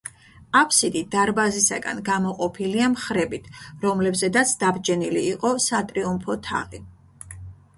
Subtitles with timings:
[0.59, 3.51] აფსიდი დარბაზისაგან გამოყოფილია მხრებით,
[3.85, 6.83] რომლებზედაც დაბჯენილი იყო სატრიუმფო თაღი.